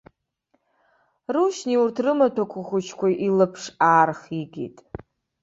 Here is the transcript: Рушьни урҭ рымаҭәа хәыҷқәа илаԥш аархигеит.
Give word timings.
Рушьни 1.33 1.75
урҭ 1.81 1.95
рымаҭәа 2.05 2.43
хәыҷқәа 2.67 3.07
илаԥш 3.27 3.63
аархигеит. 3.89 4.77